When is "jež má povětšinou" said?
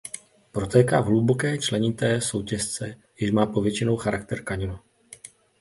3.19-3.97